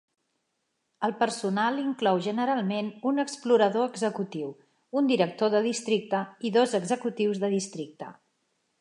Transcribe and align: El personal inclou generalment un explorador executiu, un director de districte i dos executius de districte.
El 1.07 1.11
personal 1.19 1.77
inclou 1.81 2.21
generalment 2.29 2.89
un 3.11 3.25
explorador 3.25 3.87
executiu, 3.91 4.49
un 5.03 5.15
director 5.15 5.55
de 5.57 5.65
districte 5.71 6.27
i 6.51 6.57
dos 6.61 6.77
executius 6.85 7.47
de 7.47 7.57
districte. 7.59 8.15